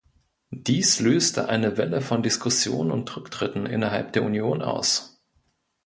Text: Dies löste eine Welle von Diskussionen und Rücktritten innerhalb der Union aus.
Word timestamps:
Dies 0.49 0.99
löste 0.99 1.47
eine 1.47 1.77
Welle 1.77 2.01
von 2.01 2.23
Diskussionen 2.23 2.89
und 2.89 3.15
Rücktritten 3.15 3.67
innerhalb 3.67 4.13
der 4.13 4.23
Union 4.23 4.63
aus. 4.63 5.21